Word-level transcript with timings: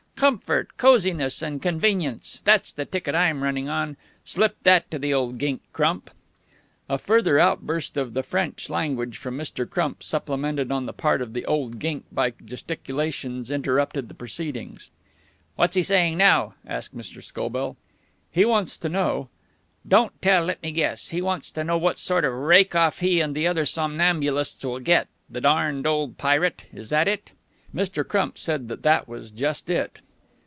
Comfort, 0.21 0.77
coziness 0.77 1.41
and 1.41 1.63
convenience. 1.63 2.43
That's 2.45 2.71
the 2.71 2.85
ticket 2.85 3.15
I'm 3.15 3.41
running 3.41 3.67
on. 3.69 3.97
Slip 4.23 4.55
that 4.65 4.91
to 4.91 4.99
the 4.99 5.11
old 5.11 5.39
gink, 5.39 5.63
Crump." 5.73 6.11
A 6.87 6.99
further 6.99 7.39
outburst 7.39 7.97
of 7.97 8.13
the 8.13 8.21
French 8.21 8.69
language 8.69 9.17
from 9.17 9.35
Mr. 9.35 9.67
Crump, 9.67 10.03
supplemented 10.03 10.71
on 10.71 10.85
the 10.85 10.93
part 10.93 11.23
of 11.23 11.33
the 11.33 11.43
"old 11.47 11.79
gink" 11.79 12.03
by 12.11 12.33
gesticulations, 12.45 13.49
interrupted 13.49 14.09
the 14.09 14.13
proceedings. 14.13 14.91
"What's 15.55 15.75
he 15.75 15.81
saying 15.81 16.19
now?" 16.19 16.53
asked 16.67 16.95
Mr. 16.95 17.23
Scobell. 17.23 17.75
"He 18.31 18.45
wants 18.45 18.77
to 18.77 18.89
know" 18.89 19.27
"Don't 19.87 20.21
tell. 20.21 20.45
Let 20.45 20.61
me 20.61 20.69
guess. 20.71 21.09
He 21.09 21.19
wants 21.23 21.49
to 21.49 21.63
know 21.63 21.79
what 21.79 21.97
sort 21.97 22.25
of 22.25 22.33
a 22.33 22.35
rake 22.35 22.75
off 22.75 22.99
he 22.99 23.21
and 23.21 23.33
the 23.35 23.47
other 23.47 23.65
somnambulists 23.65 24.63
will 24.63 24.81
get 24.81 25.07
the 25.27 25.41
darned 25.41 25.87
old 25.87 26.19
pirate! 26.19 26.65
Is 26.71 26.91
that 26.91 27.07
it?" 27.07 27.31
Mr. 27.73 28.07
Crump 28.07 28.37
said 28.37 28.67
that 28.67 28.83
that 28.83 29.07
was 29.07 29.31
just 29.31 29.67
it. 29.71 29.97